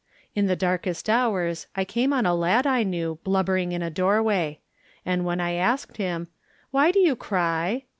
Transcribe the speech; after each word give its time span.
In 0.33 0.47
the 0.47 0.55
darkest 0.55 1.11
hours 1.11 1.67
I 1.75 1.85
came 1.85 2.11
on 2.11 2.25
a 2.25 2.33
lad 2.33 2.65
I 2.65 2.81
knew 2.81 3.19
blubbering 3.23 3.71
in 3.71 3.83
a 3.83 3.91
doorway. 3.91 4.59
And 5.05 5.25
when 5.25 5.39
I 5.39 5.53
asked 5.53 5.97
him, 5.97 6.27
"Why 6.71 6.89
do 6.89 6.97
you 6.99 7.15
cry?" 7.15 7.83